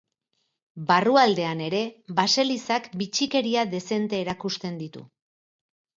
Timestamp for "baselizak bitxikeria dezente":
2.21-4.23